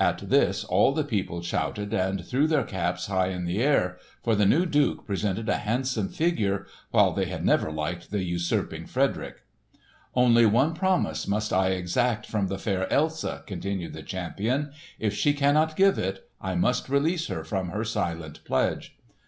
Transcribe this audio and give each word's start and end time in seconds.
At 0.00 0.28
this 0.30 0.64
all 0.64 0.90
the 0.92 1.04
people 1.04 1.42
shouted 1.42 1.94
and 1.94 2.26
threw 2.26 2.48
their 2.48 2.64
caps 2.64 3.06
high 3.06 3.28
in 3.28 3.44
the 3.44 3.62
air; 3.62 3.98
for 4.20 4.34
the 4.34 4.44
new 4.44 4.66
duke 4.66 5.06
presented 5.06 5.48
a 5.48 5.58
handsome 5.58 6.08
figure, 6.08 6.66
while 6.90 7.12
they 7.12 7.26
had 7.26 7.44
never 7.44 7.70
liked 7.70 8.10
the 8.10 8.24
usurping 8.24 8.86
Frederick. 8.86 9.44
"Only 10.12 10.44
one 10.44 10.74
promise 10.74 11.28
must 11.28 11.52
I 11.52 11.68
exact 11.68 12.26
from 12.26 12.48
the 12.48 12.58
fair 12.58 12.92
Elsa," 12.92 13.44
continued 13.46 13.92
the 13.92 14.02
champion. 14.02 14.72
"If 14.98 15.14
she 15.14 15.32
cannot 15.32 15.76
give 15.76 15.98
it, 15.98 16.28
I 16.40 16.56
must 16.56 16.88
release 16.88 17.28
her 17.28 17.44
from 17.44 17.68
her 17.68 17.84
silent 17.84 18.44
pledge." 18.44 18.96